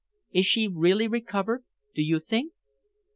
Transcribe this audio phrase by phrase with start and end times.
[0.31, 1.63] Is she really recovered,
[1.93, 2.53] do you think?"